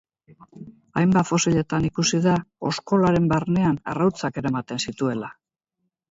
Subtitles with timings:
[0.99, 2.33] Hainbat fosiletan ikusi da
[2.69, 5.29] oskolaren barnean arrautzak eramaten zituela.